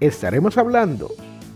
estaremos 0.00 0.58
hablando 0.58 1.10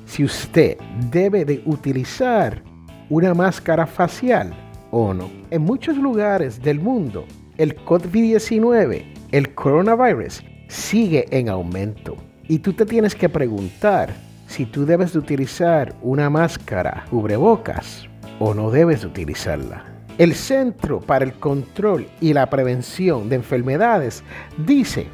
si 0.06 0.24
usted 0.24 0.76
debe 1.10 1.44
de 1.44 1.62
utilizar 1.66 2.62
una 3.08 3.34
máscara 3.34 3.86
facial 3.86 4.52
o 4.90 5.14
no. 5.14 5.30
En 5.50 5.62
muchos 5.62 5.96
lugares 5.96 6.60
del 6.62 6.80
mundo, 6.80 7.26
el 7.58 7.76
COVID-19, 7.76 9.04
el 9.32 9.54
coronavirus, 9.54 10.42
sigue 10.68 11.26
en 11.30 11.48
aumento. 11.48 12.16
Y 12.48 12.58
tú 12.58 12.72
te 12.72 12.86
tienes 12.86 13.14
que 13.14 13.28
preguntar 13.28 14.12
si 14.46 14.66
tú 14.66 14.84
debes 14.84 15.12
de 15.12 15.20
utilizar 15.20 15.94
una 16.02 16.28
máscara 16.28 17.04
cubrebocas 17.10 18.08
o 18.40 18.54
no 18.54 18.70
debes 18.70 19.02
de 19.02 19.06
utilizarla. 19.06 19.84
El 20.18 20.34
Centro 20.34 21.00
para 21.00 21.24
el 21.24 21.34
Control 21.34 22.06
y 22.20 22.32
la 22.32 22.50
Prevención 22.50 23.28
de 23.28 23.36
Enfermedades 23.36 24.24
dice, 24.66 25.06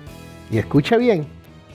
y 0.51 0.59
escucha 0.59 0.97
bien, 0.97 1.27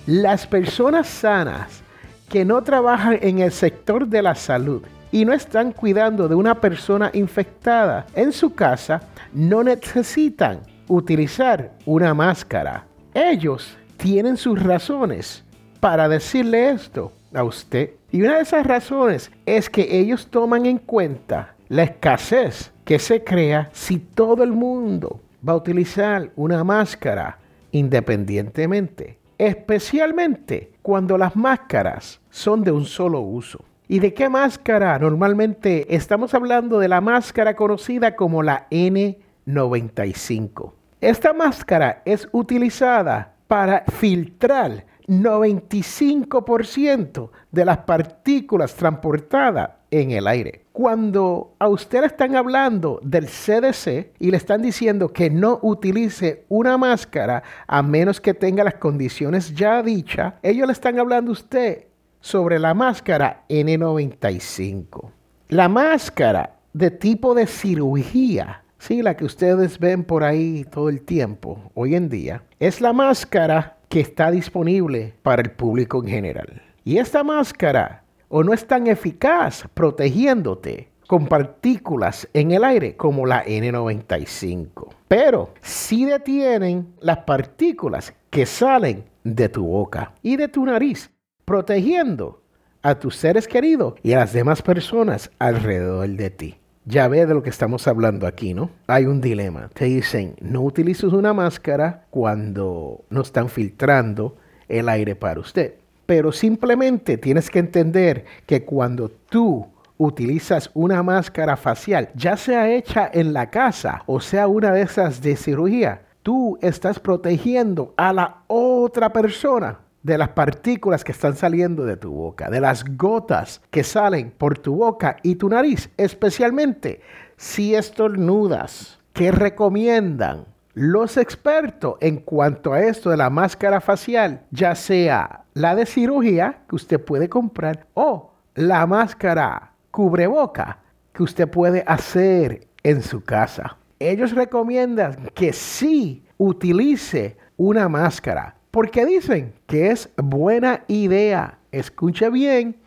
las 0.06 0.48
personas 0.48 1.08
sanas 1.08 1.84
que 2.30 2.44
no 2.46 2.64
trabajan 2.64 3.20
en 3.22 3.40
el 3.40 3.52
sector 3.52 4.08
de 4.08 4.22
la 4.22 4.36
salud 4.36 4.82
y 5.12 5.26
no 5.26 5.34
están 5.34 5.74
cuidando 5.74 6.28
de 6.28 6.36
una 6.36 6.60
persona 6.60 7.12
infectada 7.14 8.08
en 8.16 8.32
su 8.32 8.56
casa 8.56 9.02
no 9.34 9.64
necesitan 9.64 10.62
utilizar 10.88 11.72
una 11.86 12.14
máscara. 12.14 12.86
Ellos 13.14 13.78
tienen 13.98 14.38
sus 14.38 14.62
razones 14.62 15.44
para 15.80 16.08
decirle 16.08 16.70
esto 16.70 17.12
a 17.34 17.44
usted. 17.44 17.92
Y 18.12 18.22
una 18.22 18.38
de 18.38 18.44
esas 18.44 18.66
razones 18.66 19.32
es 19.46 19.70
que 19.70 20.00
ellos 20.00 20.28
toman 20.28 20.66
en 20.66 20.78
cuenta 20.78 21.56
la 21.70 21.84
escasez 21.84 22.72
que 22.84 23.00
se 23.00 23.24
crea 23.24 23.70
si 23.74 24.00
todo 24.00 24.44
el 24.44 24.52
mundo 24.52 25.20
va 25.48 25.54
a 25.54 25.58
utilizar 25.58 26.32
una 26.36 26.64
máscara 26.64 27.38
independientemente 27.72 29.21
especialmente 29.42 30.72
cuando 30.84 31.18
las 31.18 31.36
máscaras 31.36 32.22
son 32.30 32.64
de 32.64 32.72
un 32.72 32.86
solo 32.86 33.22
uso. 33.22 33.66
¿Y 33.88 33.98
de 33.98 34.14
qué 34.14 34.30
máscara? 34.30 35.00
Normalmente 35.00 35.96
estamos 35.96 36.36
hablando 36.36 36.78
de 36.78 36.88
la 36.88 37.02
máscara 37.02 37.56
conocida 37.56 38.16
como 38.16 38.44
la 38.44 38.68
N95. 38.70 40.74
Esta 41.02 41.34
máscara 41.34 42.04
es 42.06 42.30
utilizada 42.32 43.34
para 43.48 43.84
filtrar 43.88 44.86
95% 45.08 47.32
de 47.50 47.66
las 47.66 47.80
partículas 47.80 48.76
transportadas 48.76 49.72
en 49.92 50.12
el 50.12 50.28
aire. 50.28 50.64
Cuando 50.72 51.54
a 51.60 51.68
usted 51.68 52.00
le 52.02 52.08
están 52.08 52.36
hablando 52.36 53.00
del 53.04 53.28
CDC 53.28 54.14
y 54.20 54.32
le 54.32 54.38
están 54.38 54.62
diciendo 54.62 55.10
que 55.10 55.30
no 55.30 55.60
utilice 55.62 56.46
una 56.50 56.78
máscara 56.78 57.44
a 57.68 57.84
menos 57.84 58.20
que 58.22 58.34
tenga 58.34 58.64
las 58.64 58.76
condiciones 58.76 59.54
ya 59.54 59.84
dichas, 59.84 60.34
ellos 60.42 60.66
le 60.66 60.74
están 60.74 60.98
hablando 60.98 61.32
a 61.32 61.34
usted 61.34 61.88
sobre 62.22 62.58
la 62.58 62.74
máscara 62.74 63.44
N95. 63.50 65.12
La 65.50 65.68
máscara 65.68 66.56
de 66.74 66.90
tipo 66.90 67.36
de 67.36 67.46
cirugía, 67.46 68.64
sí, 68.78 69.02
la 69.02 69.18
que 69.18 69.26
ustedes 69.26 69.78
ven 69.78 70.06
por 70.06 70.24
ahí 70.24 70.66
todo 70.72 70.88
el 70.88 71.02
tiempo 71.02 71.72
hoy 71.74 71.96
en 71.96 72.08
día, 72.08 72.44
es 72.60 72.80
la 72.80 72.94
máscara 72.94 73.78
que 73.90 74.00
está 74.00 74.32
disponible 74.32 75.16
para 75.22 75.42
el 75.42 75.52
público 75.52 76.02
en 76.02 76.10
general. 76.10 76.62
Y 76.86 76.98
esta 76.98 77.24
máscara 77.24 78.04
o 78.32 78.44
no 78.44 78.54
es 78.54 78.66
tan 78.66 78.88
eficaz 78.88 79.66
protegiéndote 79.74 80.90
con 81.06 81.28
partículas 81.28 82.28
en 82.34 82.52
el 82.52 82.64
aire 82.64 82.96
como 82.96 83.26
la 83.26 83.46
N95. 83.46 84.88
Pero 85.10 85.54
sí 85.62 86.06
detienen 86.06 86.88
las 87.02 87.20
partículas 87.20 88.14
que 88.30 88.46
salen 88.46 89.04
de 89.26 89.50
tu 89.50 89.68
boca 89.68 90.14
y 90.24 90.38
de 90.38 90.48
tu 90.48 90.66
nariz, 90.66 91.12
protegiendo 91.44 92.42
a 92.82 92.96
tus 92.96 93.18
seres 93.18 93.48
queridos 93.48 93.96
y 94.02 94.14
a 94.14 94.20
las 94.20 94.32
demás 94.32 94.62
personas 94.62 95.30
alrededor 95.38 96.08
de 96.08 96.30
ti. 96.30 96.58
Ya 96.86 97.10
ve 97.10 97.26
de 97.26 97.34
lo 97.34 97.44
que 97.44 97.50
estamos 97.50 97.86
hablando 97.88 98.26
aquí, 98.26 98.54
¿no? 98.54 98.72
Hay 98.88 99.06
un 99.06 99.20
dilema. 99.20 99.70
Te 99.74 99.86
dicen, 99.86 100.36
no 100.40 100.62
utilices 100.62 101.12
una 101.12 101.34
máscara 101.34 102.06
cuando 102.10 103.04
no 103.10 103.22
están 103.22 103.50
filtrando 103.50 104.38
el 104.70 104.88
aire 104.88 105.16
para 105.16 105.42
usted. 105.42 105.81
Pero 106.12 106.34
simplemente 106.34 107.18
tienes 107.18 107.50
que 107.50 107.60
entender 107.60 108.26
que 108.46 108.66
cuando 108.66 109.08
tú 109.08 109.66
utilizas 109.98 110.70
una 110.74 111.02
máscara 111.02 111.56
facial, 111.56 112.10
ya 112.16 112.36
sea 112.36 112.70
hecha 112.70 113.10
en 113.14 113.32
la 113.32 113.50
casa 113.50 114.04
o 114.08 114.20
sea 114.20 114.50
una 114.50 114.74
de 114.74 114.82
esas 114.82 115.22
de 115.22 115.38
cirugía, 115.38 116.02
tú 116.22 116.60
estás 116.62 117.00
protegiendo 117.00 117.94
a 117.96 118.12
la 118.12 118.44
otra 118.48 119.14
persona 119.14 119.80
de 120.04 120.18
las 120.18 120.28
partículas 120.28 121.06
que 121.06 121.14
están 121.14 121.38
saliendo 121.38 121.86
de 121.86 121.96
tu 121.96 122.12
boca, 122.12 122.50
de 122.50 122.60
las 122.60 122.84
gotas 122.98 123.62
que 123.72 123.86
salen 123.86 124.34
por 124.38 124.58
tu 124.58 124.76
boca 124.76 125.16
y 125.24 125.36
tu 125.36 125.48
nariz, 125.48 125.90
especialmente 125.96 127.00
si 127.38 127.74
estornudas. 127.74 129.00
¿Qué 129.14 129.32
recomiendan? 129.32 130.51
Los 130.74 131.18
expertos 131.18 131.96
en 132.00 132.18
cuanto 132.18 132.72
a 132.72 132.82
esto 132.82 133.10
de 133.10 133.18
la 133.18 133.30
máscara 133.30 133.82
facial, 133.82 134.46
ya 134.52 134.74
sea 134.74 135.44
la 135.54 135.76
de 135.76 135.86
cirugía 135.86 136.62
que 136.70 136.76
usted 136.76 137.04
puede 137.04 137.28
comprar 137.28 137.88
o 137.94 138.32
la 138.56 138.88
máscara 138.88 139.74
cubreboca 139.92 140.80
que 141.12 141.24
usted 141.24 141.50
puede 141.50 141.84
hacer 141.86 142.68
en 142.84 143.02
su 143.02 143.22
casa. 143.22 143.78
Ellos 144.00 144.32
recomiendan 144.32 145.30
que 145.34 145.52
sí 145.52 146.24
utilice 146.38 147.38
una 147.58 147.90
máscara 147.90 148.56
porque 148.72 149.06
dicen 149.06 149.54
que 149.68 149.92
es 149.92 150.10
buena 150.16 150.86
idea. 150.88 151.58
Escuche 151.74 152.30
bien, 152.30 152.78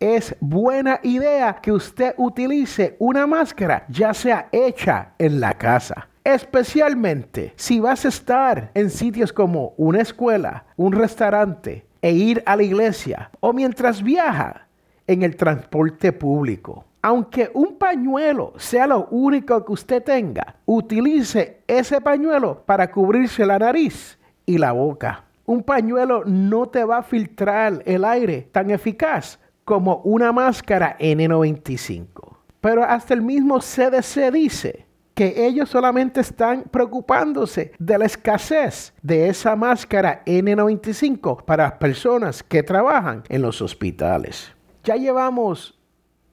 es 0.00 0.34
buena 0.40 0.98
idea 1.02 1.58
que 1.60 1.72
usted 1.72 2.14
utilice 2.16 2.96
una 2.98 3.26
máscara 3.26 3.84
ya 3.90 4.14
sea 4.14 4.48
hecha 4.50 5.12
en 5.18 5.40
la 5.40 5.52
casa 5.58 6.08
especialmente 6.34 7.54
si 7.56 7.80
vas 7.80 8.04
a 8.04 8.08
estar 8.08 8.70
en 8.74 8.90
sitios 8.90 9.32
como 9.32 9.72
una 9.78 10.02
escuela, 10.02 10.66
un 10.76 10.92
restaurante 10.92 11.86
e 12.02 12.12
ir 12.12 12.42
a 12.44 12.54
la 12.54 12.62
iglesia 12.64 13.30
o 13.40 13.54
mientras 13.54 14.02
viaja 14.02 14.68
en 15.06 15.22
el 15.22 15.36
transporte 15.36 16.12
público. 16.12 16.84
Aunque 17.00 17.50
un 17.54 17.78
pañuelo 17.78 18.52
sea 18.58 18.86
lo 18.86 19.06
único 19.06 19.64
que 19.64 19.72
usted 19.72 20.02
tenga, 20.02 20.56
utilice 20.66 21.62
ese 21.66 21.98
pañuelo 22.02 22.62
para 22.66 22.90
cubrirse 22.90 23.46
la 23.46 23.58
nariz 23.58 24.18
y 24.44 24.58
la 24.58 24.72
boca. 24.72 25.24
Un 25.46 25.62
pañuelo 25.62 26.24
no 26.26 26.68
te 26.68 26.84
va 26.84 26.98
a 26.98 27.02
filtrar 27.02 27.82
el 27.86 28.04
aire 28.04 28.50
tan 28.52 28.68
eficaz 28.70 29.40
como 29.64 30.02
una 30.04 30.30
máscara 30.32 30.98
N95. 30.98 32.36
Pero 32.60 32.84
hasta 32.84 33.14
el 33.14 33.22
mismo 33.22 33.60
CDC 33.60 34.30
dice 34.30 34.87
que 35.18 35.48
ellos 35.48 35.68
solamente 35.68 36.20
están 36.20 36.62
preocupándose 36.70 37.72
de 37.76 37.98
la 37.98 38.04
escasez 38.04 38.94
de 39.02 39.28
esa 39.28 39.56
máscara 39.56 40.22
N95 40.24 41.44
para 41.44 41.64
las 41.64 41.72
personas 41.72 42.40
que 42.44 42.62
trabajan 42.62 43.24
en 43.28 43.42
los 43.42 43.60
hospitales. 43.60 44.52
Ya 44.84 44.94
llevamos 44.94 45.76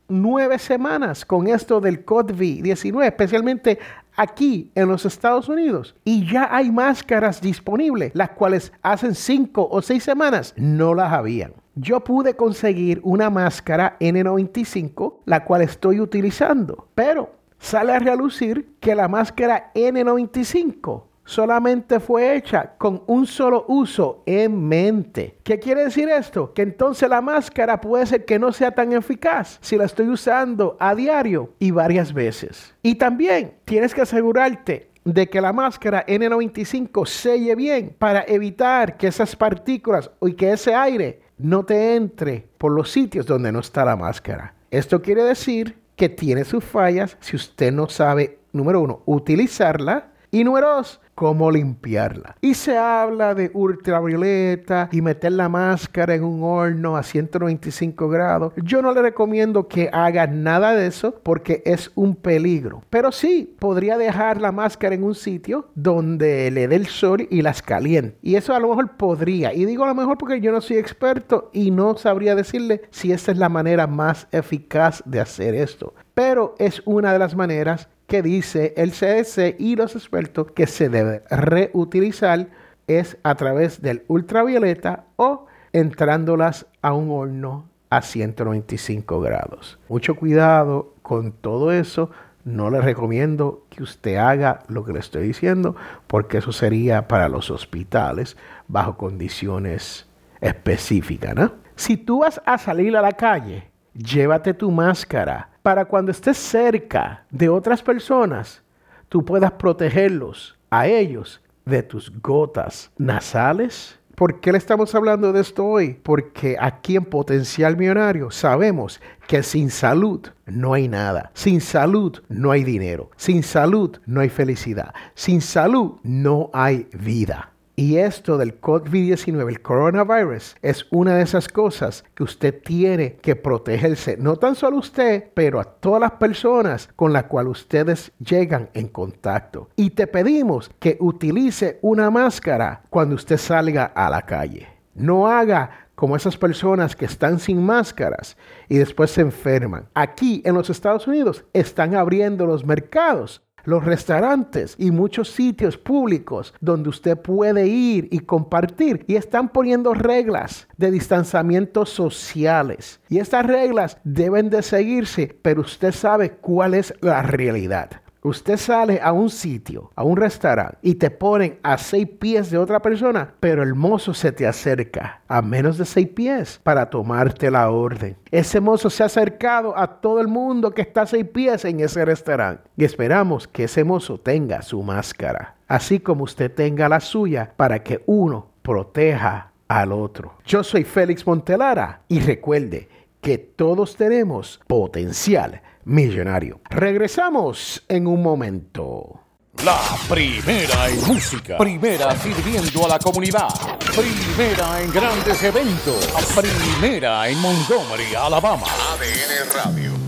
nueve 0.07 0.59
semanas 0.59 1.25
con 1.25 1.47
esto 1.47 1.81
del 1.81 2.05
COVID-19, 2.05 3.07
especialmente 3.07 3.79
aquí 4.15 4.71
en 4.75 4.87
los 4.87 5.03
Estados 5.03 5.49
Unidos. 5.49 5.95
Y 6.03 6.31
ya 6.31 6.55
hay 6.55 6.71
máscaras 6.71 7.41
disponibles, 7.41 8.11
las 8.13 8.29
cuales 8.29 8.71
hace 8.83 9.15
cinco 9.15 9.67
o 9.67 9.81
seis 9.81 10.03
semanas 10.03 10.53
no 10.57 10.93
las 10.93 11.11
habían. 11.11 11.53
Yo 11.73 12.01
pude 12.03 12.35
conseguir 12.35 13.01
una 13.01 13.31
máscara 13.31 13.97
N95, 13.99 15.21
la 15.25 15.43
cual 15.43 15.63
estoy 15.63 15.99
utilizando, 15.99 16.87
pero 16.93 17.31
sale 17.65 17.93
a 17.93 17.99
relucir 17.99 18.75
que 18.79 18.93
la 18.93 19.07
máscara 19.07 19.71
N95 19.73 21.03
solamente 21.25 21.99
fue 21.99 22.35
hecha 22.35 22.73
con 22.77 23.01
un 23.07 23.25
solo 23.25 23.65
uso 23.67 24.21
en 24.27 24.67
mente. 24.67 25.39
¿Qué 25.41 25.57
quiere 25.57 25.85
decir 25.85 26.07
esto? 26.07 26.53
Que 26.53 26.61
entonces 26.61 27.09
la 27.09 27.21
máscara 27.21 27.81
puede 27.81 28.05
ser 28.05 28.23
que 28.23 28.37
no 28.37 28.51
sea 28.51 28.69
tan 28.69 28.93
eficaz 28.93 29.57
si 29.61 29.77
la 29.77 29.85
estoy 29.85 30.09
usando 30.09 30.77
a 30.79 30.93
diario 30.93 31.53
y 31.57 31.71
varias 31.71 32.13
veces. 32.13 32.75
Y 32.83 32.95
también 32.95 33.55
tienes 33.65 33.95
que 33.95 34.01
asegurarte 34.01 34.91
de 35.03 35.27
que 35.27 35.41
la 35.41 35.51
máscara 35.51 36.05
N95 36.05 37.07
selle 37.07 37.55
bien 37.55 37.95
para 37.97 38.25
evitar 38.27 38.95
que 38.95 39.07
esas 39.07 39.35
partículas 39.35 40.11
y 40.21 40.33
que 40.33 40.51
ese 40.51 40.75
aire 40.75 41.19
no 41.39 41.65
te 41.65 41.95
entre 41.95 42.47
por 42.59 42.71
los 42.71 42.91
sitios 42.91 43.25
donde 43.25 43.51
no 43.51 43.59
está 43.59 43.83
la 43.83 43.95
máscara. 43.95 44.53
Esto 44.69 45.01
quiere 45.01 45.23
decir 45.23 45.83
que 45.95 46.09
tiene 46.09 46.43
sus 46.43 46.63
fallas 46.63 47.17
si 47.19 47.35
usted 47.35 47.71
no 47.71 47.87
sabe, 47.89 48.39
número 48.51 48.81
uno, 48.81 49.01
utilizarla 49.05 50.11
y 50.31 50.43
número 50.43 50.75
dos, 50.75 50.99
cómo 51.15 51.49
limpiarla. 51.49 52.35
Y 52.41 52.53
se 52.53 52.77
habla 52.77 53.33
de 53.33 53.49
ultravioleta 53.53 54.89
y 54.91 55.01
meter 55.01 55.31
la 55.31 55.49
máscara 55.49 56.13
en 56.13 56.23
un 56.23 56.43
horno 56.43 56.97
a 56.97 57.03
195 57.03 58.09
grados. 58.09 58.53
Yo 58.57 58.81
no 58.81 58.93
le 58.93 59.01
recomiendo 59.01 59.67
que 59.67 59.89
haga 59.91 60.27
nada 60.27 60.75
de 60.75 60.87
eso 60.87 61.15
porque 61.23 61.63
es 61.65 61.91
un 61.95 62.15
peligro. 62.15 62.83
Pero 62.89 63.11
sí, 63.11 63.55
podría 63.57 63.97
dejar 63.97 64.41
la 64.41 64.51
máscara 64.51 64.93
en 64.93 65.03
un 65.03 65.15
sitio 65.15 65.69
donde 65.73 66.51
le 66.51 66.67
dé 66.67 66.75
el 66.75 66.87
sol 66.87 67.27
y 67.29 67.41
las 67.41 67.61
caliente. 67.61 68.17
Y 68.21 68.35
eso 68.35 68.53
a 68.53 68.59
lo 68.59 68.69
mejor 68.69 68.97
podría. 68.97 69.53
Y 69.53 69.65
digo 69.65 69.85
a 69.85 69.87
lo 69.87 69.95
mejor 69.95 70.17
porque 70.17 70.41
yo 70.41 70.51
no 70.51 70.61
soy 70.61 70.77
experto 70.77 71.49
y 71.53 71.71
no 71.71 71.95
sabría 71.97 72.35
decirle 72.35 72.81
si 72.91 73.11
esta 73.11 73.31
es 73.31 73.37
la 73.37 73.49
manera 73.49 73.87
más 73.87 74.27
eficaz 74.31 75.01
de 75.05 75.21
hacer 75.21 75.55
esto. 75.55 75.93
Pero 76.13 76.55
es 76.59 76.81
una 76.85 77.13
de 77.13 77.19
las 77.19 77.35
maneras 77.35 77.89
que 78.07 78.21
dice 78.21 78.73
el 78.77 78.91
CDC 78.91 79.55
y 79.59 79.75
los 79.75 79.95
expertos 79.95 80.51
que 80.51 80.67
se 80.67 80.89
debe 80.89 81.23
reutilizar 81.29 82.47
es 82.87 83.17
a 83.23 83.35
través 83.35 83.81
del 83.81 84.03
ultravioleta 84.07 85.05
o 85.15 85.47
entrándolas 85.73 86.67
a 86.81 86.93
un 86.93 87.09
horno 87.09 87.67
a 87.89 88.01
195 88.01 89.19
grados. 89.21 89.79
Mucho 89.89 90.15
cuidado 90.15 90.93
con 91.01 91.31
todo 91.31 91.71
eso. 91.71 92.11
No 92.43 92.69
le 92.69 92.79
recomiendo 92.79 93.65
que 93.69 93.81
usted 93.81 94.17
haga 94.17 94.59
lo 94.67 94.85
que 94.85 94.93
le 94.93 94.99
estoy 94.99 95.27
diciendo 95.27 95.75
porque 96.05 96.37
eso 96.37 96.51
sería 96.51 97.07
para 97.07 97.27
los 97.27 97.49
hospitales 97.49 98.37
bajo 98.67 98.97
condiciones 98.97 100.07
específicas. 100.41 101.51
Si 101.75 101.97
tú 101.97 102.19
vas 102.19 102.39
a 102.45 102.59
salir 102.59 102.95
a 102.95 103.01
la 103.01 103.13
calle, 103.13 103.71
llévate 103.95 104.53
tu 104.53 104.69
máscara 104.69 105.54
para 105.65 105.85
cuando 105.85 106.11
estés 106.11 106.37
cerca 106.37 107.25
de 107.31 107.49
otras 107.49 107.81
personas, 107.81 108.61
tú 109.09 109.25
puedas 109.25 109.51
protegerlos 109.53 110.55
a 110.69 110.85
ellos 110.85 111.41
de 111.65 111.81
tus 111.81 112.11
gotas 112.21 112.91
nasales. 112.99 113.97
¿Por 114.13 114.39
qué 114.41 114.51
le 114.51 114.59
estamos 114.59 114.93
hablando 114.93 115.33
de 115.33 115.41
esto 115.41 115.65
hoy? 115.65 115.99
Porque 116.03 116.55
aquí 116.59 116.95
en 116.95 117.05
Potencial 117.05 117.75
Millonario 117.77 118.29
sabemos 118.29 119.01
que 119.27 119.41
sin 119.41 119.71
salud 119.71 120.27
no 120.45 120.75
hay 120.75 120.87
nada. 120.87 121.31
Sin 121.33 121.59
salud 121.61 122.21
no 122.29 122.51
hay 122.51 122.63
dinero. 122.63 123.09
Sin 123.15 123.41
salud 123.41 123.97
no 124.05 124.21
hay 124.21 124.29
felicidad. 124.29 124.93
Sin 125.15 125.41
salud 125.41 125.93
no 126.03 126.51
hay 126.53 126.87
vida. 126.93 127.54
Y 127.77 127.97
esto 127.97 128.37
del 128.37 128.61
COVID-19, 128.61 129.49
el 129.49 129.61
coronavirus, 129.61 130.55
es 130.61 130.87
una 130.91 131.15
de 131.15 131.23
esas 131.23 131.49
cosas 131.49 132.05
que 132.13 132.23
usted 132.23 132.61
tiene 132.63 133.17
que 133.17 133.35
protegerse, 133.35 134.15
no 134.15 134.37
tan 134.37 134.55
solo 134.55 134.77
usted, 134.77 135.31
pero 135.33 135.59
a 135.59 135.65
todas 135.65 135.99
las 135.99 136.11
personas 136.11 136.87
con 136.95 137.11
las 137.11 137.25
cuales 137.25 137.51
ustedes 137.51 138.13
llegan 138.19 138.69
en 138.73 138.87
contacto. 138.87 139.69
Y 139.75 139.89
te 139.89 140.07
pedimos 140.07 140.71
que 140.79 140.95
utilice 141.01 141.79
una 141.81 142.09
máscara 142.09 142.81
cuando 142.89 143.15
usted 143.15 143.37
salga 143.37 143.85
a 143.85 144.09
la 144.09 144.21
calle. 144.21 144.69
No 144.93 145.27
haga 145.27 145.89
como 145.95 146.15
esas 146.15 146.37
personas 146.37 146.95
que 146.95 147.05
están 147.05 147.39
sin 147.39 147.61
máscaras 147.61 148.37
y 148.69 148.77
después 148.77 149.11
se 149.11 149.19
enferman. 149.19 149.89
Aquí 149.93 150.41
en 150.45 150.53
los 150.53 150.69
Estados 150.69 151.07
Unidos 151.07 151.43
están 151.51 151.95
abriendo 151.95 152.45
los 152.45 152.65
mercados 152.65 153.41
los 153.65 153.83
restaurantes 153.83 154.75
y 154.77 154.91
muchos 154.91 155.29
sitios 155.29 155.77
públicos 155.77 156.53
donde 156.61 156.89
usted 156.89 157.17
puede 157.17 157.67
ir 157.67 158.07
y 158.11 158.19
compartir. 158.19 159.03
Y 159.07 159.15
están 159.15 159.49
poniendo 159.49 159.93
reglas 159.93 160.67
de 160.77 160.91
distanciamiento 160.91 161.85
sociales. 161.85 163.01
Y 163.09 163.19
estas 163.19 163.45
reglas 163.45 163.97
deben 164.03 164.49
de 164.49 164.61
seguirse, 164.61 165.37
pero 165.41 165.61
usted 165.61 165.91
sabe 165.91 166.31
cuál 166.31 166.73
es 166.73 166.93
la 167.01 167.21
realidad. 167.21 168.04
Usted 168.25 168.57
sale 168.57 168.99
a 169.03 169.11
un 169.11 169.29
sitio, 169.29 169.91
a 169.95 170.03
un 170.03 170.17
restaurante, 170.17 170.79
y 170.81 170.95
te 170.95 171.11
ponen 171.11 171.59
a 171.61 171.77
seis 171.77 172.07
pies 172.07 172.49
de 172.49 172.57
otra 172.57 172.81
persona, 172.81 173.35
pero 173.39 173.61
el 173.61 173.75
mozo 173.75 174.15
se 174.15 174.31
te 174.31 174.47
acerca 174.47 175.21
a 175.27 175.43
menos 175.43 175.77
de 175.77 175.85
seis 175.85 176.07
pies 176.07 176.59
para 176.63 176.89
tomarte 176.89 177.51
la 177.51 177.69
orden. 177.69 178.17
Ese 178.31 178.59
mozo 178.59 178.89
se 178.89 179.03
ha 179.03 179.05
acercado 179.05 179.77
a 179.77 180.01
todo 180.01 180.19
el 180.21 180.27
mundo 180.27 180.71
que 180.71 180.81
está 180.81 181.03
a 181.03 181.05
seis 181.05 181.25
pies 181.25 181.65
en 181.65 181.81
ese 181.81 182.03
restaurante. 182.03 182.63
Y 182.75 182.83
esperamos 182.83 183.47
que 183.47 183.65
ese 183.65 183.83
mozo 183.83 184.19
tenga 184.19 184.63
su 184.63 184.81
máscara, 184.81 185.57
así 185.67 185.99
como 185.99 186.23
usted 186.23 186.51
tenga 186.51 186.89
la 186.89 187.01
suya, 187.01 187.53
para 187.55 187.83
que 187.83 188.01
uno 188.07 188.47
proteja 188.63 189.51
al 189.67 189.91
otro. 189.91 190.33
Yo 190.47 190.63
soy 190.63 190.83
Félix 190.83 191.27
Montelara 191.27 192.01
y 192.07 192.21
recuerde 192.21 192.89
que 193.21 193.37
todos 193.37 193.95
tenemos 193.95 194.59
potencial 194.65 195.61
millonario. 195.85 196.61
Regresamos 196.69 197.83
en 197.87 198.07
un 198.07 198.21
momento. 198.21 199.21
La 199.63 199.79
primera 200.09 200.89
en 200.89 201.07
música, 201.07 201.57
primera 201.57 202.13
sirviendo 202.17 202.85
a 202.85 202.89
la 202.89 202.99
comunidad, 202.99 203.47
primera 203.95 204.81
en 204.81 204.91
grandes 204.91 205.41
eventos, 205.43 206.09
primera 206.35 207.29
en 207.29 207.39
Montgomery, 207.39 208.13
Alabama. 208.15 208.65
ADN 208.65 209.53
Radio. 209.53 210.04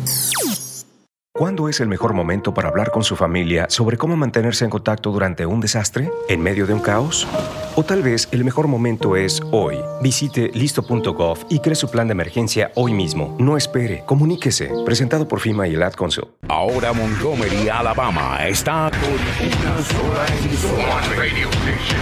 ¿Cuándo 1.37 1.69
es 1.69 1.79
el 1.81 1.87
mejor 1.87 2.15
momento 2.15 2.51
para 2.51 2.69
hablar 2.69 2.89
con 2.89 3.03
su 3.03 3.15
familia 3.15 3.67
sobre 3.69 3.95
cómo 3.95 4.17
mantenerse 4.17 4.63
en 4.63 4.71
contacto 4.71 5.11
durante 5.11 5.45
un 5.45 5.61
desastre? 5.61 6.09
¿En 6.29 6.41
medio 6.41 6.65
de 6.65 6.73
un 6.73 6.79
caos? 6.79 7.27
O 7.75 7.83
tal 7.83 8.01
vez 8.01 8.27
el 8.31 8.43
mejor 8.43 8.67
momento 8.67 9.15
es 9.15 9.39
hoy. 9.51 9.77
Visite 10.01 10.49
listo.gov 10.55 11.45
y 11.47 11.59
cree 11.59 11.75
su 11.75 11.91
plan 11.91 12.07
de 12.07 12.13
emergencia 12.13 12.71
hoy 12.73 12.95
mismo. 12.95 13.35
No 13.39 13.55
espere, 13.55 14.03
comuníquese. 14.07 14.71
Presentado 14.83 15.27
por 15.27 15.39
FIMA 15.39 15.67
y 15.67 15.75
el 15.75 15.83
Ad 15.83 15.93
Council. 15.93 16.25
Ahora 16.47 16.91
Montgomery, 16.91 17.69
Alabama 17.69 18.39
está 18.47 18.89
con 18.89 19.11
una 19.11 19.83
sola 19.83 20.25
emisora. 20.43 21.01
Radio 21.15 21.49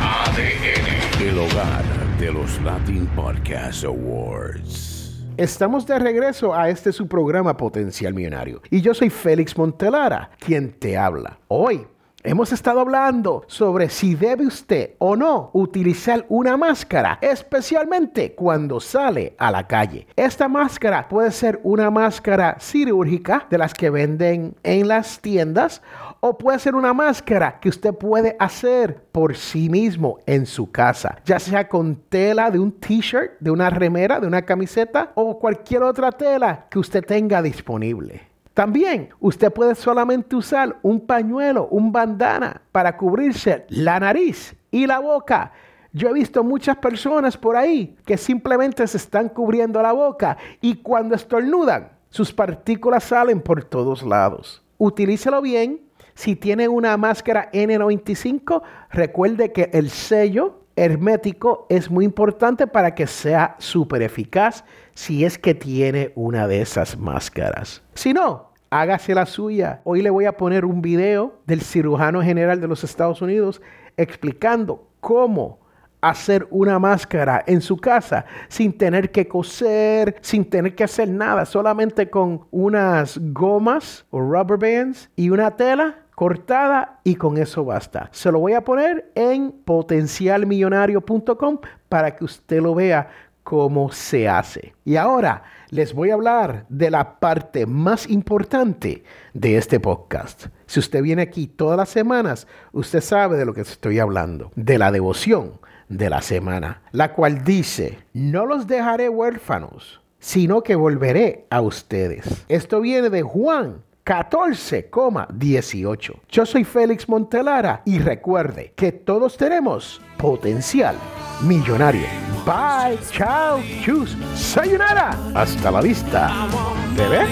ADN. 0.01 1.27
El 1.27 1.37
hogar 1.39 1.83
de 2.19 2.31
los 2.31 2.61
Latin 2.61 3.05
Podcast 3.07 3.83
Awards. 3.83 4.94
Estamos 5.37 5.85
de 5.85 5.99
regreso 5.99 6.55
a 6.55 6.69
este 6.69 6.93
su 6.93 7.09
programa 7.09 7.57
Potencial 7.57 8.13
Millonario 8.13 8.61
y 8.69 8.79
yo 8.79 8.93
soy 8.93 9.09
Félix 9.09 9.57
Montelara, 9.57 10.31
quien 10.39 10.71
te 10.71 10.97
habla. 10.97 11.39
Hoy 11.49 11.85
Hemos 12.27 12.51
estado 12.51 12.79
hablando 12.79 13.43
sobre 13.45 13.87
si 13.87 14.15
debe 14.15 14.47
usted 14.47 14.95
o 14.97 15.15
no 15.15 15.51
utilizar 15.53 16.25
una 16.27 16.57
máscara, 16.57 17.19
especialmente 17.21 18.33
cuando 18.33 18.79
sale 18.79 19.35
a 19.37 19.51
la 19.51 19.67
calle. 19.67 20.07
Esta 20.15 20.47
máscara 20.47 21.07
puede 21.07 21.29
ser 21.31 21.59
una 21.61 21.91
máscara 21.91 22.57
cirúrgica 22.59 23.45
de 23.51 23.59
las 23.59 23.75
que 23.75 23.91
venden 23.91 24.55
en 24.63 24.87
las 24.87 25.19
tiendas 25.19 25.83
o 26.19 26.35
puede 26.35 26.57
ser 26.57 26.73
una 26.73 26.95
máscara 26.95 27.59
que 27.59 27.69
usted 27.69 27.93
puede 27.93 28.35
hacer 28.39 29.03
por 29.11 29.37
sí 29.37 29.69
mismo 29.69 30.17
en 30.25 30.47
su 30.47 30.71
casa, 30.71 31.19
ya 31.25 31.37
sea 31.37 31.69
con 31.69 31.95
tela 32.09 32.49
de 32.49 32.57
un 32.57 32.71
t-shirt, 32.71 33.33
de 33.39 33.51
una 33.51 33.69
remera, 33.69 34.19
de 34.19 34.25
una 34.25 34.41
camiseta 34.41 35.11
o 35.13 35.37
cualquier 35.37 35.83
otra 35.83 36.11
tela 36.11 36.65
que 36.71 36.79
usted 36.79 37.05
tenga 37.05 37.43
disponible. 37.43 38.34
También 38.55 39.09
usted 39.19 39.51
puede 39.51 39.75
solamente 39.75 40.33
usar 40.33 40.79
un 40.81 41.01
pañuelo, 41.01 41.67
un 41.67 41.91
bandana 41.91 42.61
para 42.71 42.95
cubrirse 42.95 43.65
la 43.67 43.99
nariz 43.99 44.55
y 44.71 44.87
la 44.87 44.99
boca. 44.99 45.51
Yo 45.91 46.07
he 46.07 46.13
visto 46.13 46.41
muchas 46.41 46.77
personas 46.77 47.35
por 47.35 47.57
ahí 47.57 47.97
que 48.05 48.17
simplemente 48.17 48.87
se 48.87 48.95
están 48.95 49.27
cubriendo 49.27 49.81
la 49.81 49.91
boca 49.91 50.37
y 50.61 50.75
cuando 50.75 51.15
estornudan, 51.15 51.91
sus 52.09 52.31
partículas 52.31 53.03
salen 53.03 53.41
por 53.41 53.61
todos 53.65 54.01
lados. 54.03 54.63
Utilícelo 54.77 55.41
bien 55.41 55.81
si 56.13 56.37
tiene 56.37 56.69
una 56.69 56.95
máscara 56.95 57.51
N95, 57.51 58.61
recuerde 58.89 59.51
que 59.51 59.69
el 59.73 59.89
sello 59.89 60.64
hermético 60.75 61.65
es 61.69 61.89
muy 61.89 62.05
importante 62.05 62.67
para 62.67 62.95
que 62.95 63.07
sea 63.07 63.55
súper 63.59 64.01
eficaz 64.01 64.63
si 64.93 65.25
es 65.25 65.37
que 65.37 65.53
tiene 65.53 66.11
una 66.15 66.47
de 66.47 66.61
esas 66.61 66.97
máscaras. 66.97 67.81
Si 67.93 68.13
no, 68.13 68.51
hágase 68.69 69.15
la 69.15 69.25
suya. 69.25 69.81
Hoy 69.83 70.01
le 70.01 70.09
voy 70.09 70.25
a 70.25 70.37
poner 70.37 70.65
un 70.65 70.81
video 70.81 71.39
del 71.45 71.61
cirujano 71.61 72.21
general 72.21 72.59
de 72.61 72.67
los 72.67 72.83
Estados 72.83 73.21
Unidos 73.21 73.61
explicando 73.97 74.87
cómo 74.99 75.59
hacer 76.01 76.47
una 76.51 76.77
máscara 76.77 77.43
en 77.47 77.61
su 77.61 77.77
casa 77.77 78.25
sin 78.47 78.77
tener 78.77 79.11
que 79.11 79.27
coser, 79.27 80.15
sin 80.21 80.45
tener 80.45 80.75
que 80.75 80.83
hacer 80.83 81.09
nada, 81.09 81.45
solamente 81.45 82.09
con 82.09 82.45
unas 82.51 83.17
gomas 83.33 84.05
o 84.11 84.19
rubber 84.19 84.57
bands 84.57 85.09
y 85.15 85.29
una 85.29 85.55
tela 85.55 86.04
cortada 86.15 86.99
y 87.03 87.15
con 87.15 87.37
eso 87.37 87.65
basta. 87.65 88.09
Se 88.11 88.31
lo 88.31 88.39
voy 88.39 88.53
a 88.53 88.61
poner 88.61 89.11
en 89.15 89.51
potencialmillonario.com 89.51 91.59
para 91.89 92.15
que 92.15 92.25
usted 92.25 92.61
lo 92.61 92.73
vea 92.73 93.09
cómo 93.43 93.91
se 93.91 94.27
hace. 94.27 94.73
Y 94.83 94.95
ahora 94.95 95.43
les 95.69 95.93
voy 95.93 96.09
a 96.09 96.15
hablar 96.15 96.65
de 96.67 96.89
la 96.89 97.19
parte 97.19 97.65
más 97.65 98.09
importante 98.09 99.03
de 99.33 99.57
este 99.57 99.79
podcast. 99.79 100.47
Si 100.65 100.79
usted 100.79 101.03
viene 101.03 101.21
aquí 101.21 101.47
todas 101.47 101.77
las 101.77 101.89
semanas, 101.89 102.47
usted 102.71 103.01
sabe 103.01 103.37
de 103.37 103.45
lo 103.45 103.53
que 103.53 103.61
estoy 103.61 103.99
hablando, 103.99 104.51
de 104.55 104.79
la 104.79 104.91
devoción 104.91 105.59
de 105.89 106.09
la 106.09 106.23
semana, 106.23 106.81
la 106.91 107.13
cual 107.13 107.43
dice, 107.43 107.99
no 108.13 108.47
los 108.47 108.65
dejaré 108.65 109.09
huérfanos, 109.09 110.01
sino 110.19 110.63
que 110.63 110.75
volveré 110.75 111.45
a 111.51 111.61
ustedes. 111.61 112.45
Esto 112.47 112.81
viene 112.81 113.11
de 113.11 113.21
Juan 113.21 113.83
14,18. 114.05 116.21
Yo 116.29 116.45
soy 116.45 116.63
Félix 116.63 117.09
Montelara 117.09 117.81
y 117.85 117.97
recuerde 117.97 118.73
que 118.75 118.91
todos 118.91 119.35
tenemos 119.35 119.99
potencial 120.17 120.95
millonario. 121.41 122.05
Bye, 122.45 122.99
chao, 123.11 123.59
chus, 123.83 124.15
sayonara. 124.35 125.17
Hasta 125.33 125.71
la 125.71 125.81
vista, 125.81 126.47
bebé. 126.95 127.25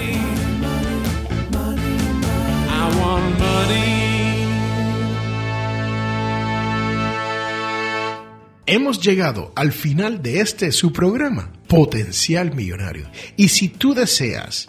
Hemos 8.66 9.00
llegado 9.00 9.52
al 9.54 9.72
final 9.72 10.22
de 10.22 10.40
este 10.40 10.72
su 10.72 10.92
programa, 10.92 11.52
Potencial 11.68 12.52
Millonario. 12.54 13.06
Y 13.36 13.48
si 13.48 13.68
tú 13.68 13.94
deseas 13.94 14.68